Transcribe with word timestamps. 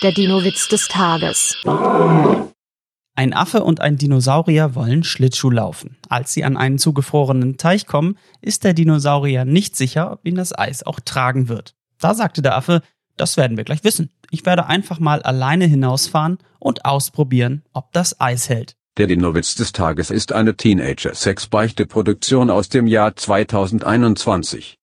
Der 0.00 0.12
Dino-Witz 0.12 0.68
des 0.68 0.86
Tages. 0.86 1.56
Ein 3.16 3.34
Affe 3.34 3.64
und 3.64 3.80
ein 3.80 3.96
Dinosaurier 3.96 4.76
wollen 4.76 5.02
Schlittschuh 5.02 5.50
laufen. 5.50 5.96
Als 6.08 6.32
sie 6.32 6.44
an 6.44 6.56
einen 6.56 6.78
zugefrorenen 6.78 7.56
Teich 7.56 7.86
kommen, 7.86 8.16
ist 8.40 8.62
der 8.62 8.74
Dinosaurier 8.74 9.44
nicht 9.44 9.74
sicher, 9.74 10.12
ob 10.12 10.24
ihn 10.24 10.36
das 10.36 10.56
Eis 10.56 10.84
auch 10.84 11.00
tragen 11.00 11.48
wird. 11.48 11.74
Da 11.98 12.14
sagte 12.14 12.42
der 12.42 12.56
Affe, 12.56 12.82
das 13.16 13.36
werden 13.36 13.56
wir 13.56 13.64
gleich 13.64 13.82
wissen. 13.82 14.10
Ich 14.30 14.46
werde 14.46 14.66
einfach 14.66 15.00
mal 15.00 15.20
alleine 15.20 15.64
hinausfahren 15.64 16.38
und 16.60 16.84
ausprobieren, 16.84 17.64
ob 17.72 17.92
das 17.92 18.20
Eis 18.20 18.48
hält. 18.48 18.76
Der 18.98 19.08
Dinowitz 19.08 19.56
des 19.56 19.72
Tages 19.72 20.12
ist 20.12 20.32
eine 20.32 20.56
Teenager-Sex-Beichte-Produktion 20.56 22.50
aus 22.50 22.68
dem 22.68 22.86
Jahr 22.86 23.16
2021. 23.16 24.76